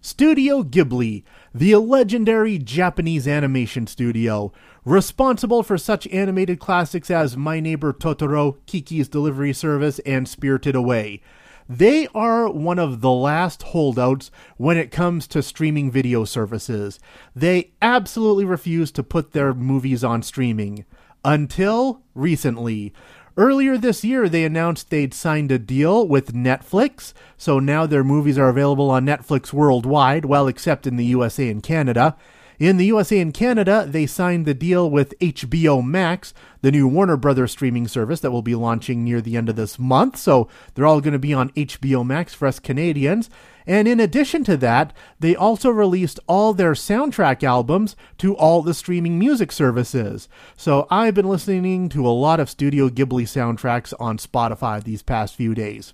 Studio 0.00 0.62
Ghibli, 0.62 1.22
the 1.54 1.74
legendary 1.76 2.58
Japanese 2.58 3.26
animation 3.26 3.86
studio, 3.86 4.52
responsible 4.84 5.62
for 5.62 5.78
such 5.78 6.06
animated 6.08 6.58
classics 6.60 7.10
as 7.10 7.36
My 7.36 7.60
Neighbor 7.60 7.92
Totoro, 7.92 8.56
Kiki's 8.66 9.08
Delivery 9.08 9.52
Service, 9.52 9.98
and 10.00 10.28
Spirited 10.28 10.74
Away. 10.74 11.20
They 11.68 12.08
are 12.14 12.48
one 12.48 12.78
of 12.78 13.02
the 13.02 13.10
last 13.10 13.62
holdouts 13.62 14.30
when 14.56 14.78
it 14.78 14.90
comes 14.90 15.26
to 15.28 15.42
streaming 15.42 15.90
video 15.90 16.24
services. 16.24 16.98
They 17.36 17.72
absolutely 17.82 18.46
refuse 18.46 18.90
to 18.92 19.02
put 19.02 19.32
their 19.32 19.52
movies 19.52 20.02
on 20.02 20.22
streaming. 20.22 20.86
Until 21.24 22.02
recently. 22.14 22.94
Earlier 23.38 23.78
this 23.78 24.02
year, 24.02 24.28
they 24.28 24.42
announced 24.42 24.90
they'd 24.90 25.14
signed 25.14 25.52
a 25.52 25.60
deal 25.60 26.08
with 26.08 26.34
Netflix, 26.34 27.12
so 27.36 27.60
now 27.60 27.86
their 27.86 28.02
movies 28.02 28.36
are 28.36 28.48
available 28.48 28.90
on 28.90 29.06
Netflix 29.06 29.52
worldwide, 29.52 30.24
well, 30.24 30.48
except 30.48 30.88
in 30.88 30.96
the 30.96 31.04
USA 31.04 31.48
and 31.48 31.62
Canada. 31.62 32.16
In 32.58 32.78
the 32.78 32.86
USA 32.86 33.20
and 33.20 33.32
Canada, 33.32 33.86
they 33.88 34.06
signed 34.06 34.44
the 34.44 34.54
deal 34.54 34.90
with 34.90 35.16
HBO 35.20 35.86
Max, 35.86 36.34
the 36.62 36.72
new 36.72 36.88
Warner 36.88 37.16
Brothers 37.16 37.52
streaming 37.52 37.86
service 37.86 38.18
that 38.18 38.32
will 38.32 38.42
be 38.42 38.56
launching 38.56 39.04
near 39.04 39.20
the 39.20 39.36
end 39.36 39.48
of 39.48 39.54
this 39.54 39.78
month. 39.78 40.16
So 40.16 40.48
they're 40.74 40.84
all 40.84 41.00
going 41.00 41.12
to 41.12 41.20
be 41.20 41.32
on 41.32 41.50
HBO 41.50 42.04
Max 42.04 42.34
for 42.34 42.48
us 42.48 42.58
Canadians. 42.58 43.30
And 43.68 43.86
in 43.86 44.00
addition 44.00 44.42
to 44.44 44.56
that, 44.56 44.94
they 45.20 45.36
also 45.36 45.68
released 45.68 46.18
all 46.26 46.54
their 46.54 46.72
soundtrack 46.72 47.44
albums 47.44 47.94
to 48.16 48.34
all 48.34 48.62
the 48.62 48.72
streaming 48.74 49.18
music 49.18 49.52
services. 49.52 50.28
So 50.56 50.88
I've 50.90 51.14
been 51.14 51.28
listening 51.28 51.90
to 51.90 52.08
a 52.08 52.08
lot 52.08 52.40
of 52.40 52.50
Studio 52.50 52.88
Ghibli 52.88 53.24
soundtracks 53.24 53.92
on 54.00 54.16
Spotify 54.16 54.82
these 54.82 55.02
past 55.02 55.36
few 55.36 55.54
days 55.54 55.92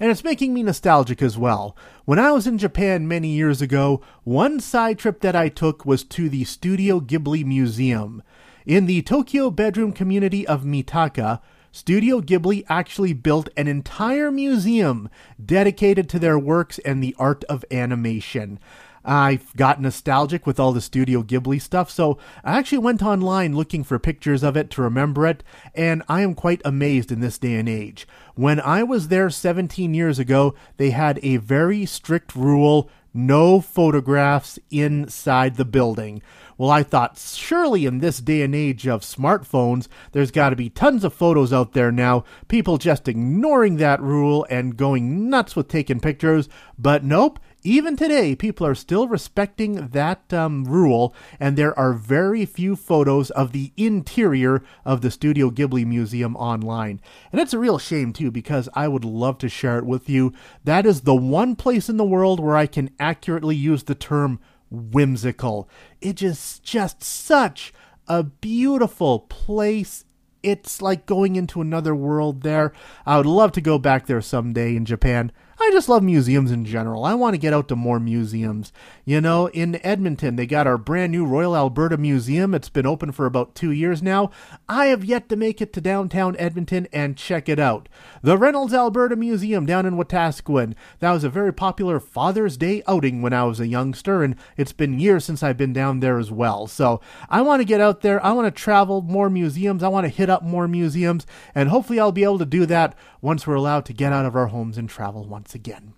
and 0.00 0.10
it's 0.10 0.24
making 0.24 0.54
me 0.54 0.62
nostalgic 0.62 1.20
as 1.20 1.36
well. 1.36 1.76
When 2.06 2.18
I 2.18 2.32
was 2.32 2.46
in 2.46 2.56
Japan 2.56 3.06
many 3.06 3.28
years 3.28 3.60
ago, 3.60 4.00
one 4.24 4.58
side 4.58 4.98
trip 4.98 5.20
that 5.20 5.36
I 5.36 5.50
took 5.50 5.84
was 5.84 6.02
to 6.04 6.30
the 6.30 6.44
Studio 6.44 7.00
Ghibli 7.00 7.44
Museum. 7.44 8.22
In 8.64 8.86
the 8.86 9.02
Tokyo 9.02 9.50
bedroom 9.50 9.92
community 9.92 10.46
of 10.46 10.64
Mitaka, 10.64 11.40
Studio 11.72 12.20
Ghibli 12.20 12.64
actually 12.68 13.12
built 13.12 13.48
an 13.56 13.68
entire 13.68 14.32
museum 14.32 15.08
dedicated 15.44 16.08
to 16.08 16.18
their 16.18 16.38
works 16.38 16.80
and 16.80 17.02
the 17.02 17.14
art 17.16 17.44
of 17.44 17.64
animation. 17.70 18.58
I've 19.04 19.54
got 19.56 19.80
nostalgic 19.80 20.46
with 20.46 20.58
all 20.60 20.72
the 20.72 20.80
Studio 20.80 21.22
Ghibli 21.22 21.60
stuff, 21.62 21.88
so 21.88 22.18
I 22.44 22.58
actually 22.58 22.78
went 22.78 23.02
online 23.02 23.56
looking 23.56 23.84
for 23.84 23.98
pictures 23.98 24.42
of 24.42 24.56
it 24.56 24.68
to 24.70 24.82
remember 24.82 25.26
it, 25.26 25.42
and 25.74 26.02
I 26.08 26.22
am 26.22 26.34
quite 26.34 26.60
amazed 26.64 27.10
in 27.10 27.20
this 27.20 27.38
day 27.38 27.54
and 27.54 27.68
age. 27.68 28.06
When 28.34 28.60
I 28.60 28.82
was 28.82 29.08
there 29.08 29.30
17 29.30 29.94
years 29.94 30.18
ago, 30.18 30.54
they 30.76 30.90
had 30.90 31.20
a 31.22 31.36
very 31.38 31.86
strict 31.86 32.34
rule 32.34 32.90
no 33.12 33.60
photographs 33.60 34.58
inside 34.70 35.56
the 35.56 35.64
building. 35.64 36.22
Well, 36.56 36.70
I 36.70 36.82
thought 36.82 37.16
surely 37.18 37.86
in 37.86 38.00
this 38.00 38.20
day 38.20 38.42
and 38.42 38.54
age 38.54 38.86
of 38.86 39.00
smartphones, 39.00 39.88
there's 40.12 40.30
got 40.30 40.50
to 40.50 40.56
be 40.56 40.68
tons 40.68 41.04
of 41.04 41.14
photos 41.14 41.52
out 41.52 41.72
there 41.72 41.90
now, 41.90 42.24
people 42.48 42.76
just 42.76 43.08
ignoring 43.08 43.76
that 43.76 44.00
rule 44.00 44.46
and 44.50 44.76
going 44.76 45.30
nuts 45.30 45.56
with 45.56 45.68
taking 45.68 46.00
pictures, 46.00 46.48
but 46.78 47.02
nope 47.02 47.38
even 47.62 47.96
today, 47.96 48.34
people 48.34 48.66
are 48.66 48.74
still 48.74 49.06
respecting 49.06 49.88
that 49.88 50.32
um, 50.32 50.64
rule, 50.64 51.14
and 51.38 51.56
there 51.56 51.78
are 51.78 51.92
very 51.92 52.46
few 52.46 52.74
photos 52.74 53.30
of 53.30 53.52
the 53.52 53.72
interior 53.76 54.62
of 54.84 55.02
the 55.02 55.10
Studio 55.10 55.50
Ghibli 55.50 55.84
Museum 55.84 56.36
online. 56.36 57.00
And 57.30 57.40
it's 57.40 57.52
a 57.52 57.58
real 57.58 57.78
shame, 57.78 58.12
too, 58.12 58.30
because 58.30 58.68
I 58.74 58.88
would 58.88 59.04
love 59.04 59.38
to 59.38 59.48
share 59.48 59.78
it 59.78 59.84
with 59.84 60.08
you. 60.08 60.32
That 60.64 60.86
is 60.86 61.02
the 61.02 61.14
one 61.14 61.54
place 61.54 61.88
in 61.88 61.98
the 61.98 62.04
world 62.04 62.40
where 62.40 62.56
I 62.56 62.66
can 62.66 62.90
accurately 62.98 63.56
use 63.56 63.82
the 63.82 63.94
term 63.94 64.40
whimsical. 64.70 65.68
It 66.00 66.22
is 66.22 66.60
just 66.60 67.02
such 67.02 67.74
a 68.08 68.22
beautiful 68.22 69.20
place 69.20 70.04
it's 70.42 70.80
like 70.80 71.06
going 71.06 71.36
into 71.36 71.60
another 71.60 71.94
world 71.94 72.42
there. 72.42 72.72
I 73.04 73.18
would 73.18 73.26
love 73.26 73.52
to 73.52 73.60
go 73.60 73.78
back 73.78 74.06
there 74.06 74.22
someday 74.22 74.74
in 74.76 74.84
Japan. 74.84 75.32
I 75.62 75.70
just 75.72 75.88
love 75.88 76.02
museums 76.02 76.50
in 76.50 76.64
general. 76.64 77.04
I 77.04 77.14
want 77.14 77.34
to 77.34 77.38
get 77.38 77.52
out 77.52 77.68
to 77.68 77.76
more 77.76 78.00
museums. 78.00 78.72
You 79.10 79.20
know, 79.20 79.48
in 79.48 79.84
Edmonton, 79.84 80.36
they 80.36 80.46
got 80.46 80.68
our 80.68 80.78
brand 80.78 81.10
new 81.10 81.26
Royal 81.26 81.56
Alberta 81.56 81.96
Museum. 81.96 82.54
It's 82.54 82.68
been 82.68 82.86
open 82.86 83.10
for 83.10 83.26
about 83.26 83.56
two 83.56 83.72
years 83.72 84.04
now. 84.04 84.30
I 84.68 84.86
have 84.86 85.04
yet 85.04 85.28
to 85.30 85.36
make 85.36 85.60
it 85.60 85.72
to 85.72 85.80
downtown 85.80 86.36
Edmonton 86.38 86.86
and 86.92 87.16
check 87.16 87.48
it 87.48 87.58
out. 87.58 87.88
The 88.22 88.38
Reynolds 88.38 88.72
Alberta 88.72 89.16
Museum 89.16 89.66
down 89.66 89.84
in 89.84 89.96
Wetaskiwin. 89.96 90.76
That 91.00 91.10
was 91.10 91.24
a 91.24 91.28
very 91.28 91.52
popular 91.52 91.98
Father's 91.98 92.56
Day 92.56 92.84
outing 92.86 93.20
when 93.20 93.32
I 93.32 93.42
was 93.42 93.58
a 93.58 93.66
youngster, 93.66 94.22
and 94.22 94.36
it's 94.56 94.72
been 94.72 95.00
years 95.00 95.24
since 95.24 95.42
I've 95.42 95.56
been 95.56 95.72
down 95.72 95.98
there 95.98 96.20
as 96.20 96.30
well. 96.30 96.68
So 96.68 97.00
I 97.28 97.42
want 97.42 97.62
to 97.62 97.66
get 97.66 97.80
out 97.80 98.02
there. 98.02 98.24
I 98.24 98.30
want 98.30 98.46
to 98.46 98.62
travel 98.62 99.02
more 99.02 99.28
museums. 99.28 99.82
I 99.82 99.88
want 99.88 100.04
to 100.04 100.08
hit 100.08 100.30
up 100.30 100.44
more 100.44 100.68
museums, 100.68 101.26
and 101.52 101.68
hopefully 101.68 101.98
I'll 101.98 102.12
be 102.12 102.22
able 102.22 102.38
to 102.38 102.46
do 102.46 102.64
that 102.66 102.94
once 103.20 103.44
we're 103.44 103.56
allowed 103.56 103.86
to 103.86 103.92
get 103.92 104.12
out 104.12 104.24
of 104.24 104.36
our 104.36 104.46
homes 104.46 104.78
and 104.78 104.88
travel 104.88 105.26
once 105.26 105.52
again. 105.52 105.94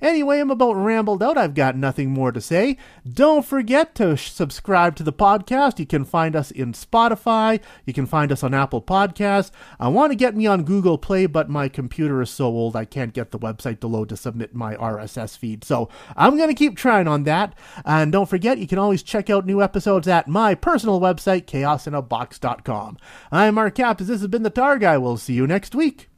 Anyway, 0.00 0.40
I'm 0.40 0.50
about 0.50 0.74
rambled 0.74 1.22
out. 1.22 1.38
I've 1.38 1.54
got 1.54 1.76
nothing 1.76 2.10
more 2.10 2.32
to 2.32 2.40
say. 2.40 2.76
Don't 3.10 3.46
forget 3.46 3.94
to 3.96 4.16
subscribe 4.16 4.96
to 4.96 5.02
the 5.02 5.12
podcast. 5.12 5.78
You 5.78 5.86
can 5.86 6.04
find 6.04 6.34
us 6.34 6.50
in 6.50 6.72
Spotify. 6.72 7.60
You 7.86 7.92
can 7.92 8.06
find 8.06 8.32
us 8.32 8.42
on 8.42 8.52
Apple 8.52 8.82
Podcasts. 8.82 9.52
I 9.78 9.88
want 9.88 10.10
to 10.10 10.16
get 10.16 10.34
me 10.34 10.46
on 10.46 10.64
Google 10.64 10.98
Play, 10.98 11.26
but 11.26 11.48
my 11.48 11.68
computer 11.68 12.20
is 12.20 12.30
so 12.30 12.46
old 12.46 12.74
I 12.74 12.84
can't 12.84 13.12
get 13.12 13.30
the 13.30 13.38
website 13.38 13.80
to 13.80 13.86
load 13.86 14.08
to 14.08 14.16
submit 14.16 14.54
my 14.54 14.74
RSS 14.74 15.38
feed. 15.38 15.64
So 15.64 15.88
I'm 16.16 16.36
going 16.36 16.48
to 16.48 16.54
keep 16.54 16.76
trying 16.76 17.06
on 17.06 17.22
that. 17.24 17.54
And 17.84 18.10
don't 18.10 18.28
forget, 18.28 18.58
you 18.58 18.66
can 18.66 18.78
always 18.78 19.02
check 19.02 19.30
out 19.30 19.46
new 19.46 19.62
episodes 19.62 20.08
at 20.08 20.26
my 20.26 20.54
personal 20.54 21.00
website, 21.00 21.44
chaosinabox.com. 21.44 22.98
I'm 23.30 23.54
Mark 23.54 23.76
Kappas. 23.76 24.06
This 24.06 24.20
has 24.20 24.28
been 24.28 24.42
the 24.42 24.50
Targ. 24.50 24.82
We'll 25.00 25.16
see 25.16 25.34
you 25.34 25.46
next 25.46 25.74
week. 25.74 26.08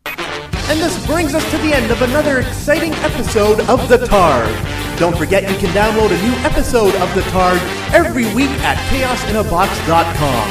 And 0.67 0.81
this 0.81 1.05
brings 1.07 1.35
us 1.35 1.49
to 1.51 1.59
the 1.59 1.75
end 1.75 1.91
of 1.91 2.01
another 2.03 2.41
exciting 2.41 2.93
episode 2.95 3.61
of 3.69 3.87
The 3.89 3.99
Targ. 3.99 4.99
Don't 4.99 5.17
forget 5.17 5.43
you 5.43 5.57
can 5.59 5.71
download 5.75 6.11
a 6.11 6.23
new 6.23 6.33
episode 6.45 6.95
of 6.97 7.15
The 7.15 7.21
Targ 7.33 7.59
every 7.93 8.25
week 8.35 8.51
at 8.63 8.79
chaosinabox.com. 8.89 10.49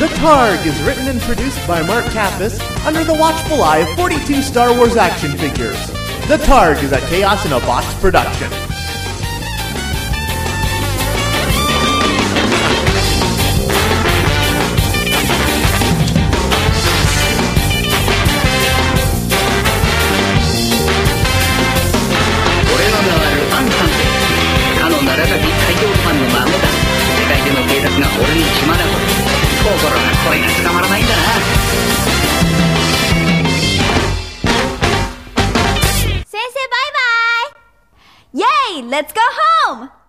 The 0.00 0.06
Targ 0.16 0.66
is 0.66 0.82
written 0.82 1.08
and 1.08 1.20
produced 1.20 1.64
by 1.68 1.82
Mark 1.86 2.04
Kappas 2.06 2.58
under 2.86 3.04
the 3.04 3.14
watchful 3.14 3.62
eye 3.62 3.78
of 3.78 3.96
42 3.96 4.40
Star 4.42 4.74
Wars 4.76 4.96
action 4.96 5.36
figures. 5.36 5.86
The 6.26 6.38
Targ 6.38 6.82
is 6.82 6.92
a 6.92 7.00
Chaos 7.00 7.44
in 7.44 7.52
a 7.52 7.60
Box 7.60 7.92
production. 8.00 8.50